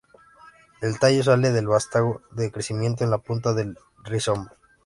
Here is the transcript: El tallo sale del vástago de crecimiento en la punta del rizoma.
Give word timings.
El 0.81 0.97
tallo 0.97 1.21
sale 1.21 1.51
del 1.51 1.67
vástago 1.67 2.23
de 2.31 2.51
crecimiento 2.51 3.03
en 3.03 3.11
la 3.11 3.19
punta 3.19 3.53
del 3.53 3.77
rizoma. 4.03 4.49